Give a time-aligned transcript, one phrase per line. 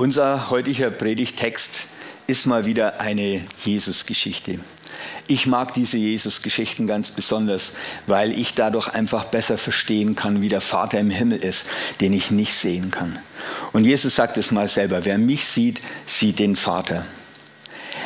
[0.00, 1.86] Unser heutiger Predigtext
[2.28, 4.60] ist mal wieder eine Jesus-Geschichte.
[5.26, 7.72] Ich mag diese Jesus-Geschichten ganz besonders,
[8.06, 11.66] weil ich dadurch einfach besser verstehen kann, wie der Vater im Himmel ist,
[12.00, 13.18] den ich nicht sehen kann.
[13.72, 17.04] Und Jesus sagt es mal selber, wer mich sieht, sieht den Vater.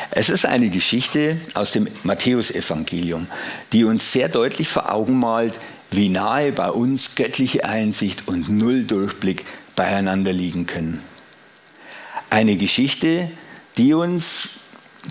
[0.09, 3.27] Es ist eine Geschichte aus dem Matthäusevangelium,
[3.71, 5.59] die uns sehr deutlich vor Augen malt,
[5.91, 11.12] wie nahe bei uns göttliche Einsicht und Nulldurchblick beieinander liegen können.
[12.33, 13.29] Eine Geschichte,
[13.77, 14.49] die uns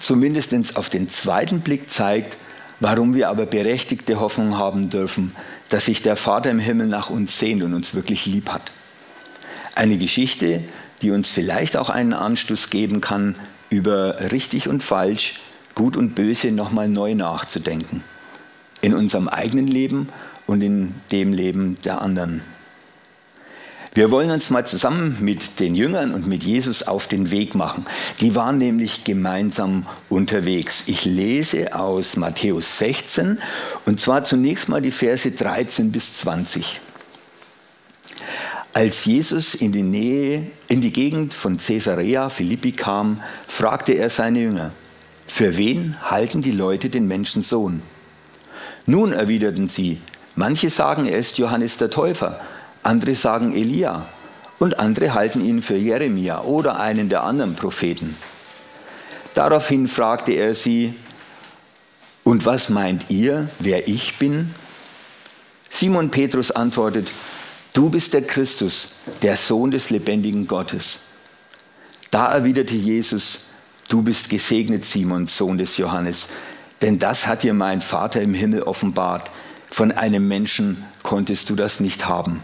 [0.00, 2.36] zumindest auf den zweiten Blick zeigt,
[2.80, 5.32] warum wir aber berechtigte Hoffnung haben dürfen,
[5.68, 8.72] dass sich der Vater im Himmel nach uns sehnt und uns wirklich lieb hat.
[9.76, 10.64] Eine Geschichte,
[11.00, 13.36] die uns vielleicht auch einen Anstoß geben kann,
[13.70, 15.38] über richtig und falsch,
[15.76, 18.02] gut und böse nochmal neu nachzudenken.
[18.80, 20.08] In unserem eigenen Leben
[20.48, 22.42] und in dem Leben der anderen.
[23.94, 27.84] Wir wollen uns mal zusammen mit den Jüngern und mit Jesus auf den Weg machen.
[28.20, 30.84] Die waren nämlich gemeinsam unterwegs.
[30.86, 33.38] Ich lese aus Matthäus 16
[33.84, 36.80] und zwar zunächst mal die Verse 13 bis 20.
[38.72, 44.40] Als Jesus in die Nähe, in die Gegend von Caesarea Philippi kam, fragte er seine
[44.40, 44.72] Jünger:
[45.26, 47.82] Für wen halten die Leute den Menschensohn?
[48.86, 50.00] Nun erwiderten sie:
[50.34, 52.40] Manche sagen, er ist Johannes der Täufer
[52.82, 54.06] andere sagen Elia
[54.58, 58.16] und andere halten ihn für Jeremia oder einen der anderen Propheten.
[59.34, 60.94] Daraufhin fragte er sie,
[62.24, 64.54] und was meint ihr, wer ich bin?
[65.70, 67.10] Simon Petrus antwortet,
[67.72, 71.00] du bist der Christus, der Sohn des lebendigen Gottes.
[72.10, 73.46] Da erwiderte Jesus,
[73.88, 76.28] du bist gesegnet, Simon, Sohn des Johannes,
[76.80, 79.30] denn das hat dir mein Vater im Himmel offenbart.
[79.70, 82.42] Von einem Menschen konntest du das nicht haben.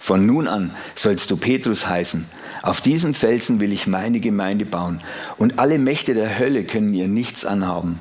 [0.00, 2.26] Von nun an sollst du Petrus heißen.
[2.62, 5.00] Auf diesem Felsen will ich meine Gemeinde bauen
[5.36, 8.00] und alle Mächte der Hölle können ihr nichts anhaben.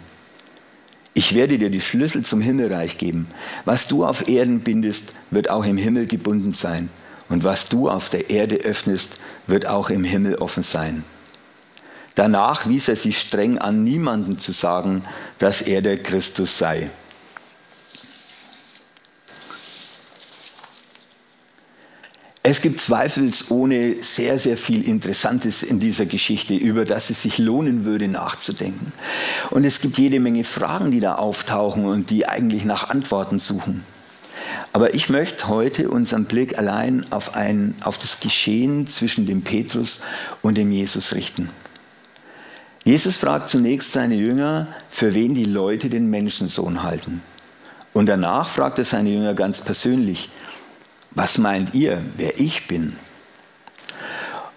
[1.13, 3.27] Ich werde dir die Schlüssel zum Himmelreich geben.
[3.65, 6.89] Was du auf Erden bindest, wird auch im Himmel gebunden sein.
[7.27, 11.03] Und was du auf der Erde öffnest, wird auch im Himmel offen sein.
[12.13, 15.03] Danach wies er sich streng an, niemanden zu sagen,
[15.39, 16.89] dass er der Christus sei.
[22.49, 27.83] Es gibt zweifelsohne sehr, sehr viel Interessantes in dieser Geschichte, über das es sich lohnen
[27.83, 28.93] würde nachzudenken.
[29.49, 33.83] Und es gibt jede Menge Fragen, die da auftauchen und die eigentlich nach Antworten suchen.
[34.71, 40.03] Aber ich möchte heute unseren Blick allein auf, ein, auf das Geschehen zwischen dem Petrus
[40.41, 41.49] und dem Jesus richten.
[42.85, 47.21] Jesus fragt zunächst seine Jünger, für wen die Leute den Menschensohn halten.
[47.91, 50.29] Und danach fragt er seine Jünger ganz persönlich,
[51.17, 52.95] was meint ihr, wer ich bin?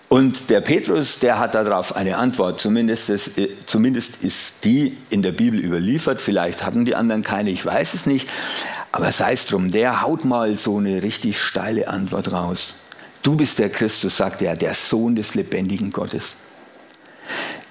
[0.09, 5.23] Und der Petrus, der hat darauf eine Antwort, zumindest, ist, äh, zumindest ist die in
[5.23, 8.29] der Bibel überliefert, vielleicht hatten die anderen keine, ich weiß es nicht,
[8.93, 12.75] aber sei es drum, der haut mal so eine richtig steile Antwort raus.
[13.23, 16.35] Du bist der Christus, sagt er, der Sohn des lebendigen Gottes.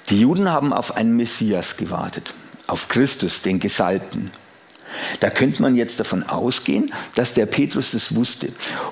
[0.09, 2.33] Die Juden haben auf einen Messias gewartet,
[2.67, 4.31] auf Christus, den Gesalbten.
[5.19, 8.47] Da könnte man jetzt davon ausgehen, dass der Petrus das wusste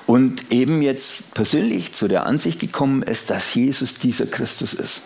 [0.06, 5.02] und eben jetzt persönlich zu der Ansicht gekommen ist, dass Jesus dieser Christus ist.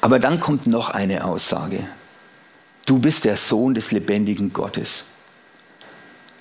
[0.00, 1.80] Aber dann kommt noch eine Aussage.
[2.86, 5.04] Du bist der Sohn des lebendigen Gottes.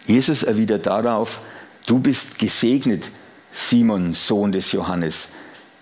[0.05, 1.41] Jesus erwidert darauf,
[1.85, 3.11] du bist gesegnet,
[3.51, 5.29] Simon, Sohn des Johannes,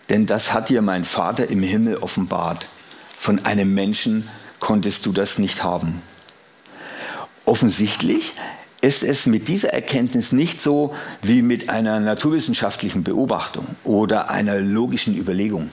[0.09, 2.65] denn das hat dir mein Vater im Himmel offenbart.
[3.17, 4.27] Von einem Menschen
[4.59, 6.01] konntest du das nicht haben.
[7.45, 8.33] Offensichtlich
[8.81, 15.15] ist es mit dieser Erkenntnis nicht so wie mit einer naturwissenschaftlichen Beobachtung oder einer logischen
[15.15, 15.69] Überlegung,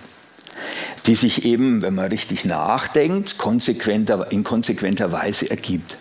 [1.07, 5.97] die sich eben, wenn man richtig nachdenkt, konsequenter, in konsequenter Weise ergibt.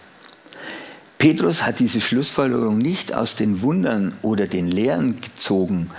[1.18, 5.92] Petrus hat diese Schlussfolgerung nicht aus den Wundern oder den Lehren gezogen,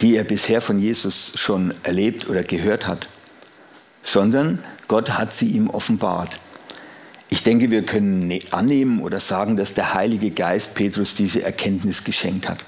[0.00, 3.06] die er bisher von Jesus schon erlebt oder gehört hat,
[4.02, 6.38] sondern Gott hat sie ihm offenbart.
[7.28, 12.04] Ich denke, wir können ne-, annehmen oder sagen, dass der Heilige Geist Petrus diese Erkenntnis
[12.04, 12.58] geschenkt hat.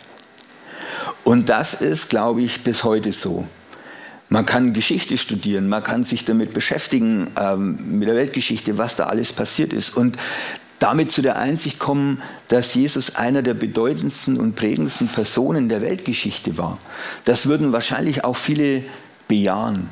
[1.24, 3.46] Und das ist, glaube ich, bis heute so.
[4.30, 9.06] Man kann Geschichte studieren, man kann sich damit beschäftigen, ähm, mit der Weltgeschichte, was da
[9.06, 9.96] alles passiert ist.
[9.96, 10.18] Und
[10.78, 16.58] damit zu der Einsicht kommen, dass Jesus einer der bedeutendsten und prägendsten Personen der Weltgeschichte
[16.58, 16.78] war.
[17.24, 18.84] Das würden wahrscheinlich auch viele
[19.28, 19.88] bejahen.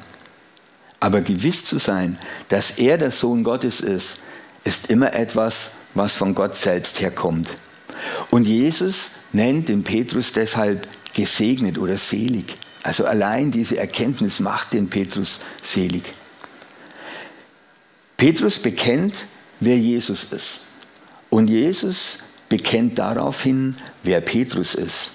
[1.00, 4.18] Aber gewiss zu sein, dass er der Sohn Gottes ist,
[4.66, 7.48] ist immer etwas, was von Gott selbst herkommt.
[8.30, 14.88] Und Jesus nennt den Petrus deshalb gesegnet oder selig, Also allein diese Erkenntnis macht den
[14.88, 16.04] Petrus selig.
[18.16, 19.14] Petrus bekennt,
[19.60, 20.60] wer Jesus ist.
[21.30, 25.10] Und Jesus bekennt daraufhin, wer Petrus ist.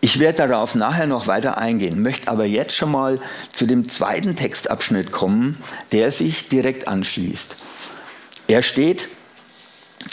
[0.00, 3.20] Ich werde darauf nachher noch weiter eingehen, möchte aber jetzt schon mal
[3.52, 5.58] zu dem zweiten Textabschnitt kommen,
[5.92, 7.54] der sich direkt anschließt.
[8.52, 9.08] Er steht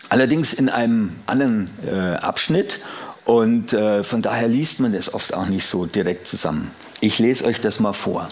[0.08, 2.80] allerdings in einem anderen äh, Abschnitt
[3.26, 6.72] und äh, von daher liest man das oft auch nicht so direkt zusammen.
[7.02, 8.30] Ich lese euch das mal vor.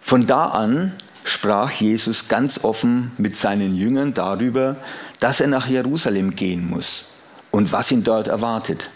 [0.00, 4.74] Von da an sprach Jesus ganz offen mit seinen Jüngern darüber,
[5.20, 7.04] dass er nach Jerusalem gehen muss
[7.52, 8.90] und was ihn dort erwartet.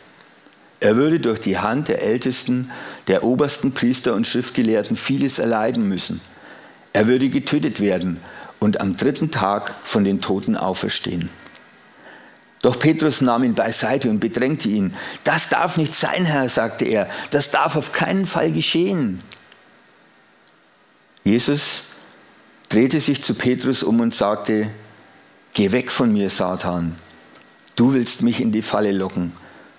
[0.81, 2.73] Er würde durch die Hand der Ältesten,
[3.07, 6.21] der obersten Priester und Schriftgelehrten vieles erleiden müssen.
[6.93, 8.19] Er würde getötet werden
[8.59, 11.31] und am dritten Tag von den Toten auferstehen.
[12.61, 14.95] Doch Petrus nahm ihn beiseite und bedrängte ihn.
[15.23, 17.09] Das darf nicht sein, Herr, sagte er.
[17.31, 19.21] Das darf auf keinen Fall geschehen.
[21.23, 21.85] Jesus
[22.69, 24.71] drehte sich zu Petrus um und sagte,
[25.55, 26.95] Geh weg von mir, Satan.
[27.77, 29.33] Du willst mich in die Falle locken.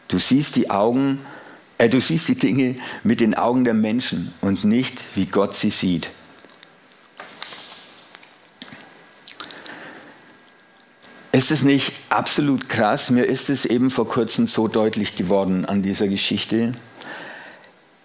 [0.08, 1.20] Du siehst die Augen,
[1.78, 5.70] äh, du siehst die Dinge mit den Augen der Menschen und nicht, wie Gott sie
[5.70, 6.10] sieht.
[11.40, 13.12] Ist es nicht absolut krass?
[13.12, 16.74] Mir ist es eben vor kurzem so deutlich geworden an dieser Geschichte.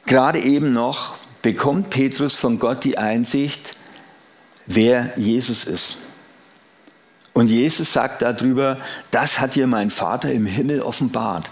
[0.07, 3.77] Gerade eben noch bekommt Petrus von Gott die Einsicht,
[4.67, 5.97] wer Jesus ist.
[7.33, 8.79] Und Jesus sagt darüber,
[9.11, 11.51] das hat dir mein Vater im Himmel offenbart.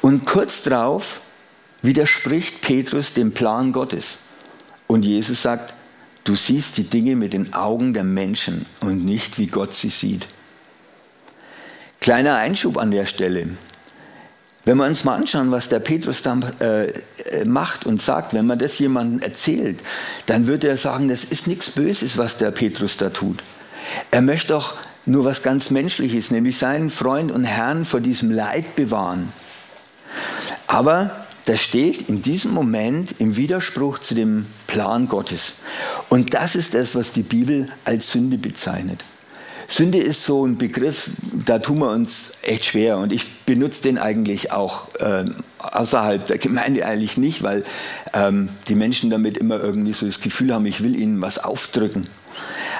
[0.00, 1.20] Und kurz darauf
[1.82, 4.20] widerspricht Petrus dem Plan Gottes.
[4.86, 5.74] Und Jesus sagt,
[6.24, 10.26] du siehst die Dinge mit den Augen der Menschen und nicht wie Gott sie sieht.
[12.00, 13.48] Kleiner Einschub an der Stelle.
[14.64, 16.92] Wenn wir uns mal anschauen, was der Petrus dann äh,
[17.44, 19.80] macht und sagt, wenn man das jemandem erzählt,
[20.26, 23.42] dann wird er sagen, das ist nichts Böses, was der Petrus da tut.
[24.10, 24.76] Er möchte doch
[25.06, 29.32] nur was ganz Menschliches, nämlich seinen Freund und Herrn vor diesem Leid bewahren.
[30.66, 35.54] Aber das steht in diesem Moment im Widerspruch zu dem Plan Gottes.
[36.10, 39.04] Und das ist das, was die Bibel als Sünde bezeichnet.
[39.68, 41.10] Sünde ist so ein Begriff,
[41.46, 45.24] da tun wir uns echt schwer und ich benutze den eigentlich auch äh,
[45.58, 47.62] außerhalb der Gemeinde eigentlich nicht, weil
[48.12, 52.04] ähm, die Menschen damit immer irgendwie so das Gefühl haben, ich will ihnen was aufdrücken.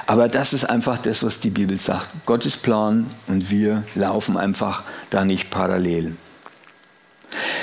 [0.05, 2.09] Aber das ist einfach das, was die Bibel sagt.
[2.25, 6.17] Gottes Plan und wir laufen einfach da nicht parallel.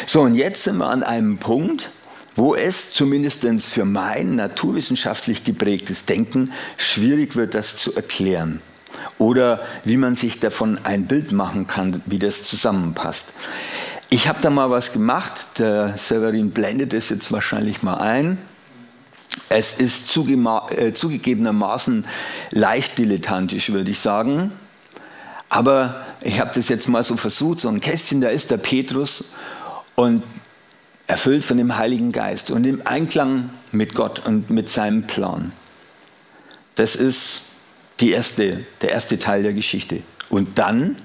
[0.07, 1.91] So, und jetzt sind wir an einem Punkt,
[2.39, 8.63] wo es zumindest für mein naturwissenschaftlich geprägtes Denken schwierig wird, das zu erklären.
[9.19, 13.27] Oder wie man sich davon ein Bild machen kann, wie das zusammenpasst.
[14.09, 18.39] Ich habe da mal was gemacht, der Severin blendet es jetzt wahrscheinlich mal ein.
[19.49, 22.07] Es ist äh, zugegebenermaßen
[22.53, 24.53] leicht dilettantisch, würde ich sagen.
[25.49, 29.33] Aber ich habe das jetzt mal so versucht, so ein Kästchen, da ist der Petrus
[29.97, 30.23] und
[31.09, 35.53] erfüllt von dem Heiligen Geist und im Einklang mit Gott und mit seinem Plan.
[36.77, 37.43] Das ist
[37.99, 40.03] die erste, der erste Teil der Geschichte.
[40.29, 40.97] Und dann,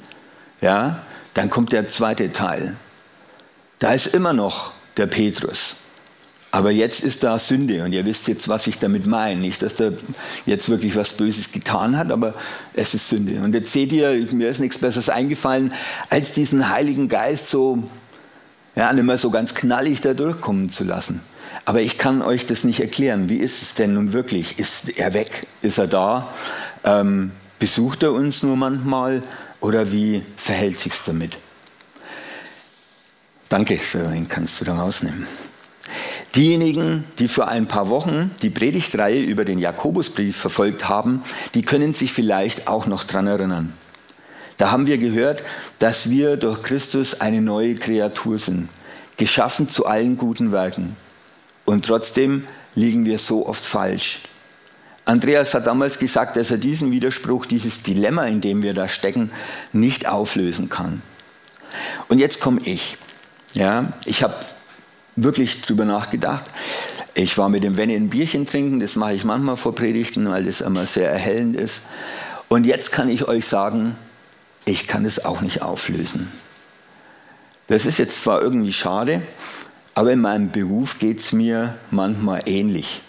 [0.61, 1.01] ja,
[1.33, 2.75] dann kommt der zweite Teil.
[3.79, 5.75] Da ist immer noch der Petrus.
[6.51, 9.39] Aber jetzt ist da Sünde und ihr wisst jetzt, was ich damit meine.
[9.39, 9.93] Nicht, dass er
[10.45, 12.35] jetzt wirklich was Böses getan hat, aber
[12.75, 13.41] es ist Sünde.
[13.41, 15.73] Und jetzt seht ihr, mir ist nichts Besseres eingefallen,
[16.09, 17.83] als diesen Heiligen Geist so,
[18.75, 21.21] ja, nicht mehr so ganz knallig da durchkommen zu lassen.
[21.65, 23.29] Aber ich kann euch das nicht erklären.
[23.29, 24.59] Wie ist es denn nun wirklich?
[24.59, 25.47] Ist er weg?
[25.61, 26.29] Ist er da?
[26.83, 29.21] Ähm, besucht er uns nur manchmal?
[29.61, 31.37] Oder wie verhält sich damit?
[33.47, 35.27] Danke, den kannst du da rausnehmen.
[36.35, 41.93] Diejenigen, die für ein paar Wochen die Predigtreihe über den Jakobusbrief verfolgt haben, die können
[41.93, 43.73] sich vielleicht auch noch daran erinnern.
[44.57, 45.43] Da haben wir gehört,
[45.79, 48.69] dass wir durch Christus eine neue Kreatur sind,
[49.17, 50.95] geschaffen zu allen guten Werken.
[51.65, 52.45] Und trotzdem
[52.75, 54.21] liegen wir so oft falsch.
[55.05, 59.31] Andreas hat damals gesagt, dass er diesen Widerspruch, dieses Dilemma, in dem wir da stecken,
[59.73, 61.01] nicht auflösen kann.
[62.07, 62.97] Und jetzt komme ich.
[63.53, 64.35] Ja, ich habe
[65.15, 66.45] wirklich drüber nachgedacht.
[67.15, 70.45] Ich war mit dem Wenny ein Bierchen trinken, das mache ich manchmal vor Predigten, weil
[70.45, 71.81] das immer sehr erhellend ist.
[72.47, 73.95] Und jetzt kann ich euch sagen,
[74.65, 76.31] ich kann es auch nicht auflösen.
[77.67, 79.21] Das ist jetzt zwar irgendwie schade,
[79.95, 83.01] aber in meinem Beruf geht es mir manchmal ähnlich.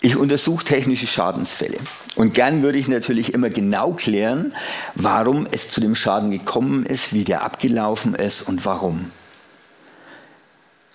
[0.00, 1.78] Ich untersuche technische Schadensfälle.
[2.14, 4.54] Und gern würde ich natürlich immer genau klären,
[4.94, 9.10] warum es zu dem Schaden gekommen ist, wie der abgelaufen ist und warum.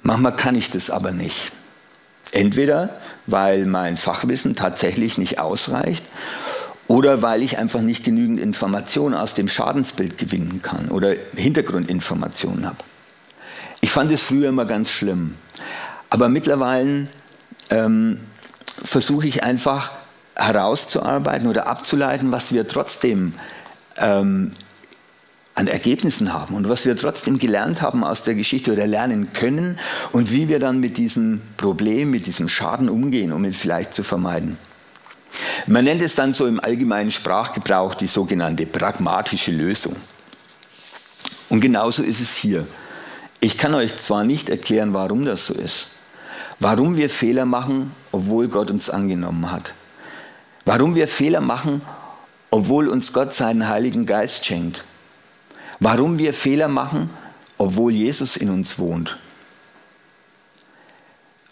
[0.02, 1.52] Manchmal kann ich das aber nicht.
[2.32, 6.04] Entweder weil mein Fachwissen tatsächlich nicht ausreicht
[6.94, 12.78] oder weil ich einfach nicht genügend Informationen aus dem Schadensbild gewinnen kann oder Hintergrundinformationen habe.
[13.82, 15.34] Ich fand es früher immer ganz schlimm.
[16.12, 17.08] Aber mittlerweile
[17.72, 18.20] ähm,
[18.84, 19.90] versuche ich einfach
[20.36, 23.34] herauszuarbeiten oder abzuleiten, was wir trotzdem
[23.98, 24.52] ähm,
[25.56, 29.80] an Ergebnissen haben und was wir trotzdem gelernt haben aus der Geschichte oder lernen können
[30.12, 34.04] und wie wir dann mit diesem Problem, mit diesem Schaden umgehen, um ihn vielleicht zu
[34.04, 34.60] vermeiden.
[35.68, 39.96] Man nennt es dann so im allgemeinen Sprachgebrauch die sogenannte pragmatische Lösung.
[41.50, 42.68] Und genauso ist es hier.
[43.40, 45.88] Ich kann euch zwar nicht erklären, warum das so ist,
[46.60, 49.74] warum wir Fehler machen, obwohl Gott uns angenommen hat,
[50.66, 51.82] warum wir Fehler machen,
[52.50, 54.84] obwohl uns Gott seinen Heiligen Geist schenkt
[55.84, 57.10] Warum wir Fehler machen,
[57.58, 59.18] obwohl Jesus in uns wohnt.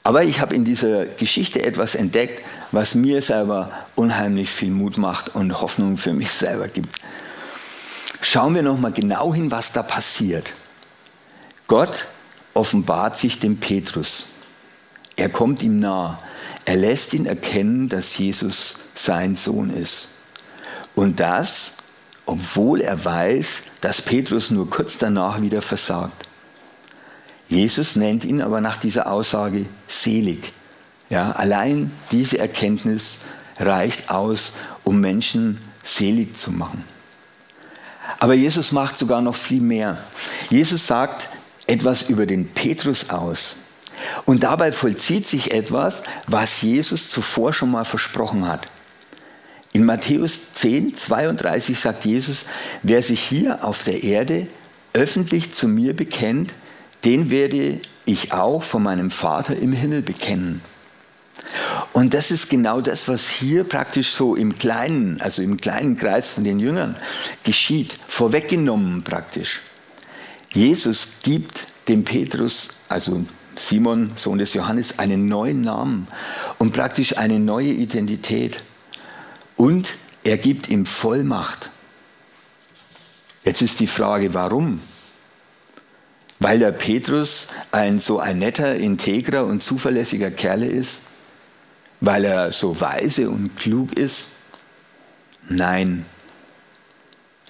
[0.03, 5.36] Aber ich habe in dieser Geschichte etwas entdeckt, was mir selber unheimlich viel Mut macht
[5.36, 6.96] und Hoffnung für mich selber gibt.
[8.22, 10.46] Schauen wir nochmal genau hin, was da passiert.
[11.67, 12.08] Gott
[12.53, 14.29] offenbart sich dem Petrus.
[15.15, 16.20] Er kommt ihm nah.
[16.65, 20.15] Er lässt ihn erkennen, dass Jesus sein Sohn ist.
[20.96, 21.77] Und das,
[22.25, 26.27] obwohl er weiß, dass Petrus nur kurz danach wieder versagt.
[27.51, 30.53] Jesus nennt ihn aber nach dieser Aussage selig.
[31.10, 33.20] Ja, allein diese Erkenntnis
[33.60, 34.53] reicht aus,
[34.86, 36.86] um Menschen selig zu machen.
[38.20, 39.98] Aber Jesus macht sogar noch viel mehr.
[40.50, 41.27] Jesus sagt
[41.67, 43.58] etwas über den Petrus aus.
[44.24, 48.67] Und dabei vollzieht sich etwas, was Jesus zuvor schon mal versprochen hat.
[49.74, 52.46] In Matthäus 10, 32 sagt Jesus,
[52.81, 54.48] wer sich hier auf der Erde
[54.93, 56.53] öffentlich zu mir bekennt,
[57.03, 60.62] den werde ich auch von meinem Vater im Himmel bekennen.
[61.93, 66.31] Und das ist genau das, was hier praktisch so im kleinen, also im kleinen Kreis
[66.31, 66.96] von den Jüngern
[67.43, 69.62] geschieht, vorweggenommen praktisch.
[70.51, 76.08] Jesus gibt dem Petrus, also Simon, Sohn des Johannes, einen neuen Namen
[76.58, 78.63] und praktisch eine neue Identität.
[79.58, 79.89] Und
[80.24, 81.72] er gibt ihm Vollmacht.
[83.43, 84.79] Jetzt ist die Frage, warum?
[86.42, 91.02] Weil der Petrus ein so ein netter, integrer und zuverlässiger Kerl ist?
[92.00, 94.30] Weil er so weise und klug ist?
[95.48, 96.04] Nein.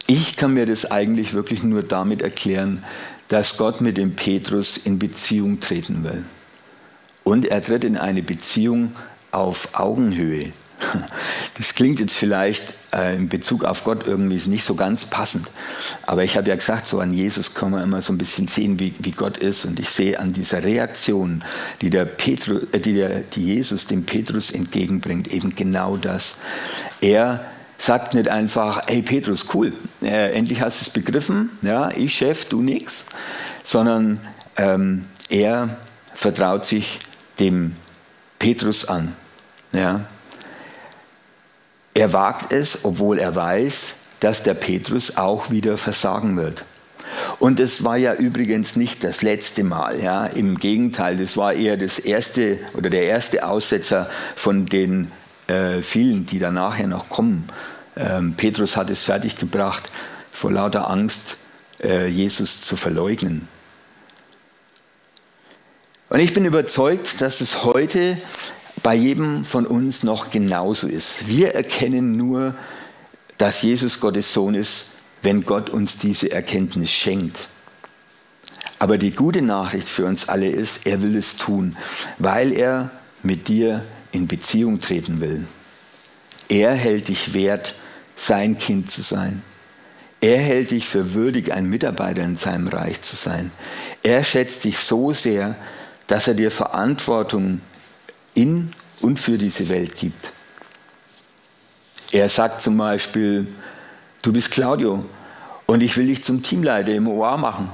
[0.07, 2.83] Ich kann mir das eigentlich wirklich nur damit erklären,
[3.29, 6.25] dass Gott mit dem Petrus in Beziehung treten will.
[7.23, 8.93] Und er tritt in eine Beziehung
[9.31, 10.51] auf Augenhöhe.
[11.57, 15.47] Das klingt jetzt vielleicht äh, in Bezug auf Gott irgendwie nicht so ganz passend.
[16.05, 18.79] Aber ich habe ja gesagt, so an Jesus kann man immer so ein bisschen sehen,
[18.79, 19.65] wie, wie Gott ist.
[19.65, 21.43] Und ich sehe an dieser Reaktion,
[21.81, 26.35] die, der Petru, äh, die, der, die Jesus dem Petrus entgegenbringt, eben genau das.
[27.01, 27.45] Er
[27.77, 32.45] sagt nicht einfach, hey Petrus, cool, äh, endlich hast du es begriffen, ja, ich Chef,
[32.45, 33.05] du nix,
[33.63, 34.19] sondern
[34.55, 35.77] ähm, er
[36.13, 36.99] vertraut sich
[37.39, 37.75] dem
[38.37, 39.15] Petrus an.
[39.73, 40.05] Ja.
[41.93, 46.63] Er wagt es, obwohl er weiß, dass der Petrus auch wieder versagen wird.
[47.39, 51.75] Und es war ja übrigens nicht das letzte Mal, ja, im Gegenteil, das war eher
[51.75, 55.11] das erste oder der erste Aussetzer von den
[55.47, 57.47] äh, vielen, die da nachher noch kommen.
[57.97, 59.89] Ähm, Petrus hat es fertiggebracht,
[60.31, 61.37] vor lauter Angst
[61.83, 63.47] äh, Jesus zu verleugnen.
[66.09, 68.17] Und ich bin überzeugt, dass es heute
[68.83, 71.27] bei jedem von uns noch genauso ist.
[71.27, 72.55] Wir erkennen nur,
[73.37, 77.47] dass Jesus Gottes Sohn ist, wenn Gott uns diese Erkenntnis schenkt.
[78.79, 81.77] Aber die gute Nachricht für uns alle ist, er will es tun,
[82.17, 82.89] weil er
[83.21, 85.45] mit dir in Beziehung treten will.
[86.49, 87.75] Er hält dich wert,
[88.15, 89.43] sein Kind zu sein.
[90.19, 93.51] Er hält dich für würdig, ein Mitarbeiter in seinem Reich zu sein.
[94.03, 95.55] Er schätzt dich so sehr,
[96.07, 97.61] dass er dir Verantwortung
[98.33, 98.71] in
[99.01, 100.31] und für diese Welt gibt.
[102.11, 103.47] Er sagt zum Beispiel,
[104.21, 105.05] du bist Claudio
[105.65, 107.69] und ich will dich zum Teamleiter im OA machen.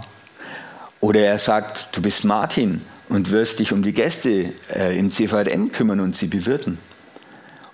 [0.99, 5.71] Oder er sagt, du bist Martin und wirst dich um die Gäste äh, im CVM
[5.71, 6.77] kümmern und sie bewirten.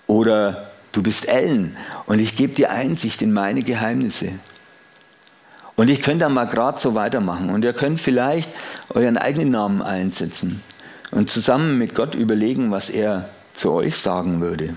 [0.06, 1.76] Oder du bist Ellen
[2.06, 4.30] und ich gebe dir Einsicht in meine Geheimnisse.
[5.76, 8.48] Und ich könnte dann mal gerade so weitermachen und ihr könnt vielleicht
[8.90, 10.62] euren eigenen Namen einsetzen
[11.10, 14.74] und zusammen mit Gott überlegen, was er zu euch sagen würde.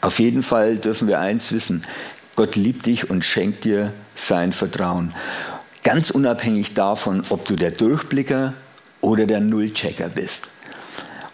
[0.00, 1.84] Auf jeden Fall dürfen wir eins wissen,
[2.36, 5.12] Gott liebt dich und schenkt dir sein Vertrauen.
[5.82, 8.54] Ganz unabhängig davon, ob du der Durchblicker
[9.00, 10.48] oder der Nullchecker bist.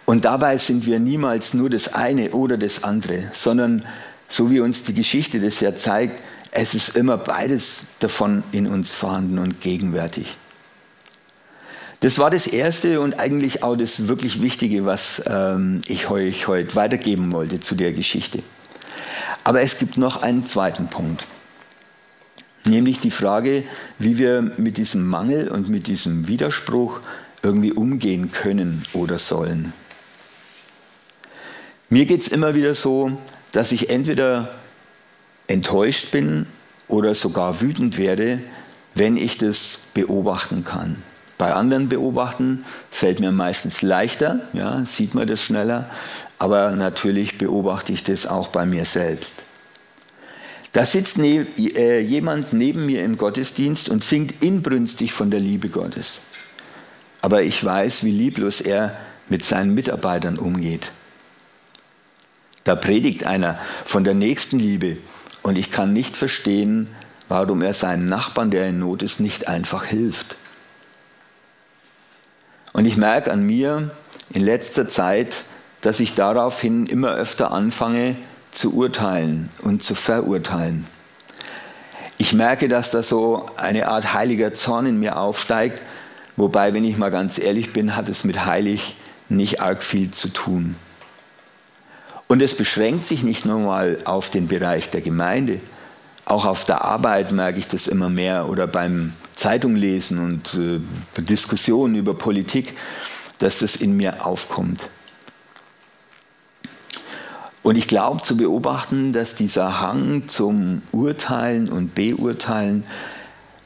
[0.05, 3.85] Und dabei sind wir niemals nur das eine oder das andere, sondern
[4.29, 8.95] so wie uns die Geschichte das ja zeigt, es ist immer beides davon in uns
[8.95, 10.37] vorhanden und gegenwärtig.
[12.01, 16.75] Das war das Erste und eigentlich auch das wirklich Wichtige, was ähm, ich euch heute
[16.77, 18.43] weitergeben wollte zu der Geschichte.
[19.45, 21.25] Aber es gibt noch einen zweiten Punkt,
[22.67, 23.65] nämlich die Frage,
[23.99, 27.01] wie wir mit diesem Mangel und mit diesem Widerspruch
[27.43, 29.73] irgendwie umgehen können oder sollen.
[31.89, 33.17] Mir geht es immer wieder so,
[33.53, 34.55] dass ich entweder
[35.47, 36.47] enttäuscht bin
[36.89, 38.41] oder sogar wütend werde,
[38.95, 41.03] wenn ich das beobachten kann.
[41.39, 45.91] Bei anderen beobachten fällt mir meistens leichter, ja, sieht man das schneller,
[46.39, 49.35] aber natürlich beobachte ich das auch bei mir selbst.
[50.73, 55.69] Da sitzt ne äh, jemand neben mir im Gottesdienst und singt inbrünstig von der Liebe
[55.69, 56.21] Gottes.
[57.23, 58.97] Aber ich weiß, wie lieblos er
[59.29, 60.93] mit seinen Mitarbeitern umgeht.
[62.65, 64.99] Da predigt einer von der Nächstenliebe
[65.43, 66.89] und ich kann nicht verstehen,
[67.29, 70.37] warum er seinen Nachbarn, der in Not ist, nicht einfach hilft.
[72.77, 73.91] Und ich merke an mir
[74.35, 75.35] in letzter Zeit,
[75.81, 78.17] dass ich daraufhin immer öfter anfange
[78.51, 80.87] zu urteilen und zu verurteilen.
[82.19, 85.81] Ich merke, dass da so eine Art heiliger Zorn in mir aufsteigt,
[86.37, 88.97] wobei, wenn ich mal ganz ehrlich bin, hat es mit heilig
[89.31, 90.77] nicht arg viel zu tun.
[92.27, 95.61] Und es beschränkt sich nicht nur mal auf den Bereich der Gemeinde.
[96.27, 100.81] Auch auf der Arbeit merke ich das immer mehr oder beim Zeitunglesen und äh,
[101.23, 102.77] Diskussionen über Politik,
[103.39, 104.89] dass das in mir aufkommt.
[107.63, 112.85] Und ich glaube zu beobachten, dass dieser Hang zum Urteilen und Beurteilen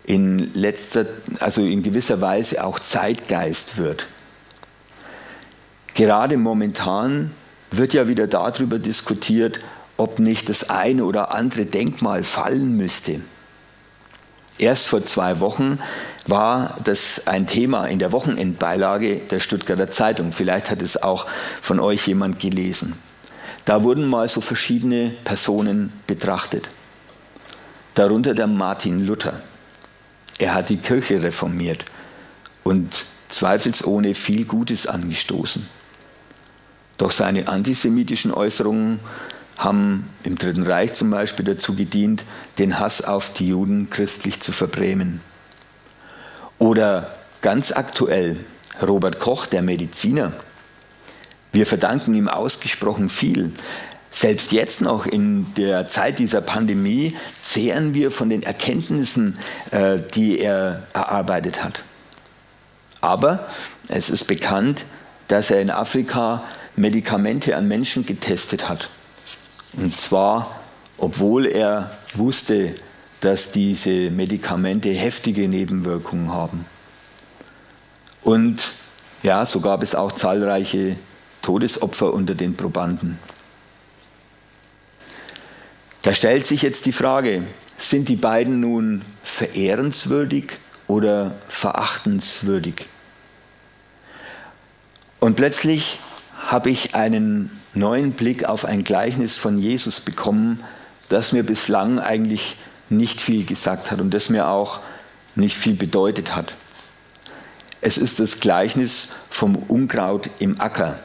[0.05, 1.07] in letzter,
[1.39, 4.07] also in gewisser Weise auch Zeitgeist wird.
[5.95, 7.31] Gerade momentan
[7.71, 9.61] wird ja wieder darüber diskutiert,
[9.99, 13.21] ob nicht das eine oder andere Denkmal fallen müsste.
[14.61, 15.79] Erst vor zwei Wochen
[16.27, 20.33] war das ein Thema in der Wochenendbeilage der Stuttgarter Zeitung.
[20.33, 21.27] Vielleicht hat es auch
[21.63, 22.93] von euch jemand gelesen.
[23.65, 26.69] Da wurden mal so verschiedene Personen betrachtet.
[27.95, 29.41] Darunter der Martin Luther.
[30.39, 31.87] Er hat die Kirche reformiert
[32.63, 35.67] und zweifelsohne viel Gutes angestoßen.
[36.99, 39.01] Doch seine antisemitischen Äußerungen
[39.61, 42.25] haben im Dritten Reich zum Beispiel dazu gedient,
[42.59, 45.21] den Hass auf die Juden christlich zu verbrämen.
[46.59, 48.39] Oder ganz aktuell
[48.81, 50.33] Robert Koch, der Mediziner.
[51.53, 53.53] Wir verdanken ihm ausgesprochen viel.
[54.09, 59.39] Selbst jetzt noch in der Zeit dieser Pandemie zehren wir von den Erkenntnissen,
[59.71, 61.85] äh, die er erarbeitet hat.
[63.03, 63.47] Aber
[63.89, 64.85] es ist bekannt,
[65.29, 66.45] dass er in Afrika
[66.77, 68.89] Medikamente an Menschen getestet hat.
[69.73, 70.61] Und zwar,
[70.99, 72.75] obwohl er wusste,
[73.21, 76.65] dass diese Medikamente heftige Nebenwirkungen haben.
[78.23, 78.73] Und
[79.23, 80.97] ja, so gab es auch zahlreiche
[81.43, 83.19] Todesopfer unter den Probanden.
[86.03, 87.45] Da stellt sich jetzt die Frage,
[87.77, 90.53] sind die beiden nun verehrenswürdig
[90.87, 92.87] oder verachtenswürdig?
[95.19, 95.99] Und plötzlich
[96.39, 100.63] habe ich einen neuen Blick auf ein Gleichnis von Jesus bekommen,
[101.09, 102.57] das mir bislang eigentlich
[102.89, 104.81] nicht viel gesagt hat und das mir auch
[105.35, 106.55] nicht viel bedeutet hat.
[107.81, 110.99] Es ist das Gleichnis vom Unkraut im Acker.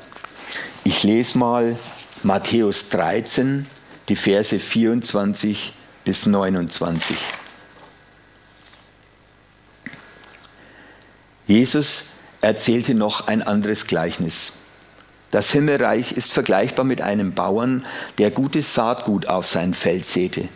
[0.84, 1.78] Ich lese mal
[2.23, 3.65] Matthäus 13,
[4.10, 5.73] die Verse 24
[6.04, 7.17] bis 29.
[11.47, 12.06] Jesus
[12.41, 14.54] erzählte noch ein anderes Gleichnis.
[15.36, 17.86] Das Himmelreich ist vergleichbar mit einem Bauern,
[18.19, 20.48] der gutes Saatgut auf sein Feld säte.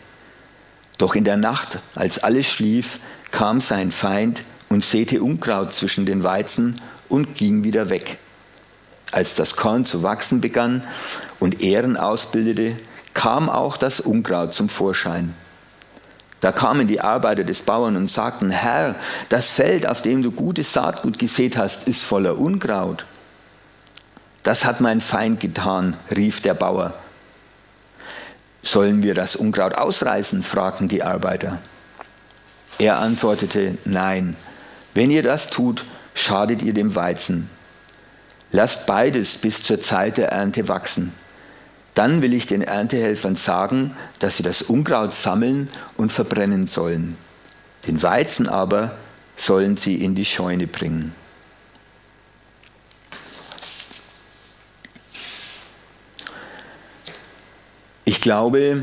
[0.97, 6.23] Doch in der Nacht, als alles schlief, kam sein Feind und säte Unkraut zwischen den
[6.23, 6.75] Weizen
[7.09, 8.19] und ging wieder weg.
[9.11, 10.87] Als das Korn zu wachsen begann
[11.41, 12.77] und Ähren ausbildete,
[13.13, 15.33] kam auch das Unkraut zum Vorschein.
[16.39, 18.95] Da kamen die Arbeiter des Bauern und sagten, Herr,
[19.27, 23.03] das Feld, auf dem du gutes Saatgut gesät hast, ist voller Unkraut.
[24.43, 26.93] Das hat mein Feind getan, rief der Bauer.
[28.61, 30.43] Sollen wir das Unkraut ausreißen?
[30.43, 31.59] fragten die Arbeiter.
[32.77, 34.35] Er antwortete, nein,
[34.93, 37.49] wenn ihr das tut, schadet ihr dem Weizen.
[38.51, 41.13] Lasst beides bis zur Zeit der Ernte wachsen.
[41.93, 47.17] Dann will ich den Erntehelfern sagen, dass sie das Unkraut sammeln und verbrennen sollen.
[47.87, 48.95] Den Weizen aber
[49.35, 51.13] sollen sie in die Scheune bringen.
[58.19, 58.81] Ich glaube,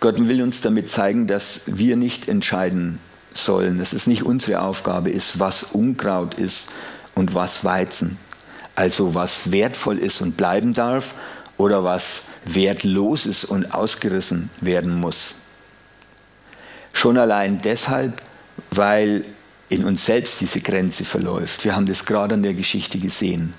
[0.00, 2.98] Gott will uns damit zeigen, dass wir nicht entscheiden
[3.34, 6.70] sollen, dass es nicht unsere Aufgabe ist, was Unkraut ist
[7.14, 8.16] und was Weizen.
[8.74, 11.12] Also was wertvoll ist und bleiben darf
[11.58, 15.34] oder was wertlos ist und ausgerissen werden muss.
[16.94, 18.22] Schon allein deshalb,
[18.70, 19.26] weil
[19.68, 21.66] in uns selbst diese Grenze verläuft.
[21.66, 23.52] Wir haben das gerade an der Geschichte gesehen.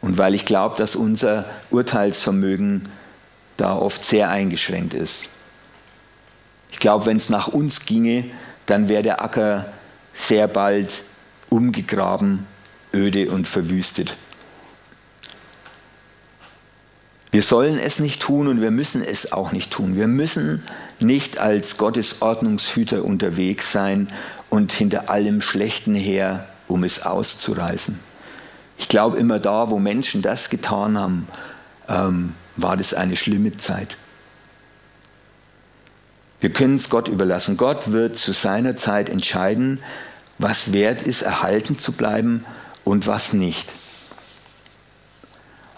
[0.00, 2.88] Und weil ich glaube, dass unser Urteilsvermögen
[3.56, 5.28] da oft sehr eingeschränkt ist.
[6.70, 8.24] Ich glaube, wenn es nach uns ginge,
[8.66, 9.72] dann wäre der Acker
[10.12, 11.02] sehr bald
[11.50, 12.46] umgegraben,
[12.92, 14.16] öde und verwüstet.
[17.30, 19.96] Wir sollen es nicht tun und wir müssen es auch nicht tun.
[19.96, 20.62] Wir müssen
[21.00, 24.06] nicht als Gottes Ordnungshüter unterwegs sein
[24.50, 27.98] und hinter allem Schlechten her, um es auszureißen.
[28.78, 31.28] Ich glaube, immer da, wo Menschen das getan haben,
[31.88, 33.96] ähm, war das eine schlimme Zeit.
[36.40, 37.56] Wir können es Gott überlassen.
[37.56, 39.80] Gott wird zu seiner Zeit entscheiden,
[40.38, 42.44] was wert ist, erhalten zu bleiben
[42.84, 43.70] und was nicht.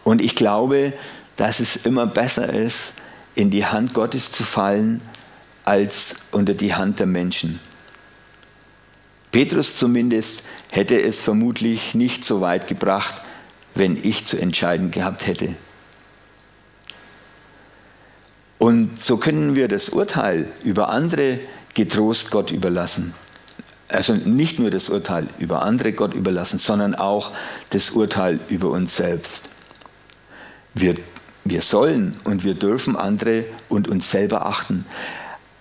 [0.03, 0.93] Und ich glaube,
[1.37, 2.95] dass es immer besser ist,
[3.35, 5.03] in die Hand Gottes zu fallen,
[5.65, 7.61] als unter die Hand der Menschen.
[9.33, 13.21] Petrus zumindest hätte es vermutlich nicht so weit gebracht,
[13.75, 15.55] wenn ich zu entscheiden gehabt hätte.
[18.67, 21.39] Und so können wir das Urteil über andere
[21.75, 23.15] getrost Gott überlassen.
[23.87, 27.31] Also nicht nur das Urteil über andere Gott überlassen, sondern auch
[27.71, 29.51] das Urteil über uns selbst.
[30.75, 30.97] Wir,
[31.45, 34.85] wir sollen und wir dürfen andere und uns selber achten.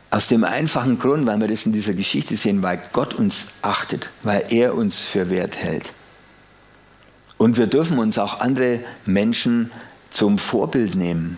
[0.10, 4.08] Aus dem einfachen Grund, weil wir das in dieser Geschichte sehen, weil Gott uns achtet,
[4.24, 5.94] weil er uns für wert hält.
[7.38, 9.70] Und wir dürfen uns auch andere Menschen
[10.10, 11.38] zum Vorbild nehmen.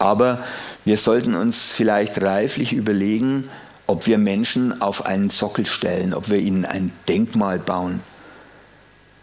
[0.00, 0.42] Aber
[0.86, 3.50] wir sollten uns vielleicht reiflich überlegen,
[3.86, 8.00] ob wir Menschen auf einen Sockel stellen, ob wir ihnen ein Denkmal bauen.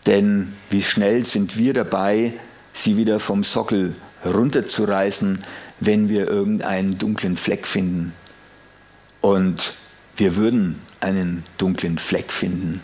[0.06, 2.34] Denn wie schnell sind wir dabei,
[2.74, 5.40] sie wieder vom Sockel runterzureißen,
[5.80, 8.14] wenn wir irgendeinen dunklen Fleck finden.
[9.20, 9.74] Und
[10.16, 12.82] wir würden einen dunklen Fleck finden.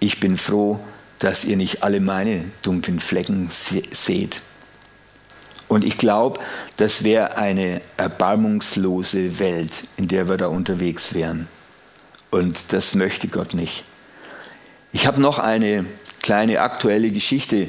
[0.00, 0.80] Ich bin froh,
[1.18, 4.36] dass ihr nicht alle meine dunklen Flecken seht.
[5.68, 6.40] Und ich glaube,
[6.76, 11.48] das wäre eine erbarmungslose Welt, in der wir da unterwegs wären.
[12.30, 13.84] Und das möchte Gott nicht.
[14.92, 15.84] Ich habe noch eine
[16.22, 17.68] kleine aktuelle Geschichte.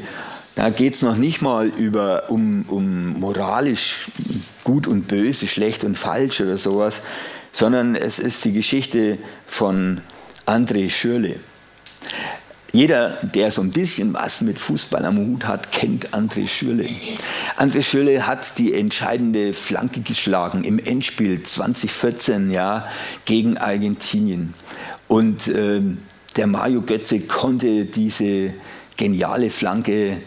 [0.56, 4.08] Da geht es noch nicht mal über, um, um moralisch
[4.64, 7.02] gut und böse, schlecht und falsch oder sowas,
[7.52, 10.02] sondern es ist die Geschichte von
[10.46, 11.40] André Schürle.
[12.78, 16.88] Jeder, der so ein bisschen was mit Fußball am Hut hat, kennt André Schürle.
[17.58, 22.88] André Schürle hat die entscheidende Flanke geschlagen im Endspiel 2014 ja,
[23.26, 24.54] gegen Argentinien.
[25.08, 25.82] Und äh,
[26.36, 28.54] der Mario Götze konnte diese
[28.96, 30.18] geniale Flanke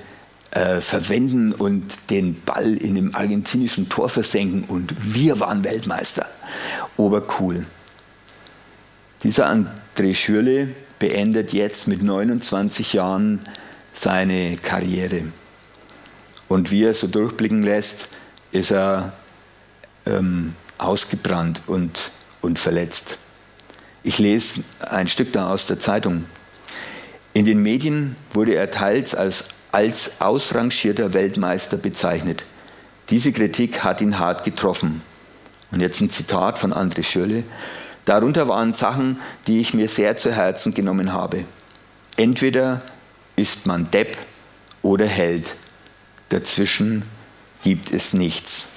[0.51, 4.65] äh, verwenden und den Ball in dem argentinischen Tor versenken.
[4.65, 6.27] Und wir waren Weltmeister.
[6.97, 7.65] Obercool.
[9.23, 13.41] Dieser André Schürle beendet jetzt mit 29 Jahren
[13.93, 15.25] seine Karriere.
[16.47, 18.07] Und wie er so durchblicken lässt,
[18.53, 19.13] ist er
[20.07, 23.19] ähm, ausgebrannt und, und verletzt.
[24.03, 26.27] Ich lese ein Stück da aus der Zeitung.
[27.33, 32.43] In den Medien wurde er teils als, als ausrangierter Weltmeister bezeichnet.
[33.11, 35.03] Diese Kritik hat ihn hart getroffen.
[35.71, 37.45] Und jetzt ein Zitat von André Schölle.
[38.05, 41.45] Darunter waren Sachen, die ich mir sehr zu Herzen genommen habe.
[42.17, 42.83] Entweder
[43.37, 44.17] ist man Depp
[44.83, 45.55] oder Held.
[46.29, 47.03] Dazwischen
[47.63, 48.69] gibt es nichts.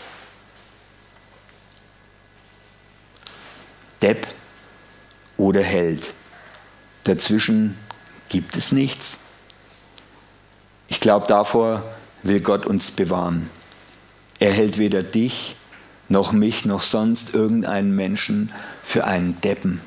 [4.02, 4.28] Depp
[5.38, 6.04] oder Held.
[7.04, 7.78] Dazwischen
[8.30, 9.18] gibt es nichts.
[10.88, 11.84] Ich glaube, davor
[12.24, 13.50] will Gott uns bewahren.
[14.40, 15.56] Er hält weder dich
[16.10, 18.52] noch mich, noch sonst irgendeinen Menschen
[18.84, 19.82] für einen Deppen.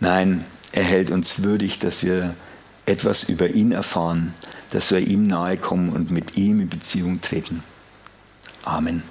[0.00, 2.34] Nein, er hält uns würdig, dass wir
[2.86, 4.34] etwas über ihn erfahren,
[4.70, 7.62] dass wir ihm nahe kommen und mit ihm in Beziehung treten.
[8.64, 9.02] Amen.